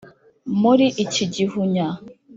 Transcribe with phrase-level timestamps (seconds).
[0.61, 1.87] Muri iki gihunya,